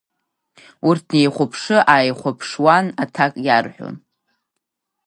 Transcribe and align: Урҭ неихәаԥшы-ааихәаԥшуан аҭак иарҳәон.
Урҭ 0.87 1.05
неихәаԥшы-ааихәаԥшуан 1.13 2.85
аҭак 3.03 3.33
иарҳәон. 3.47 3.95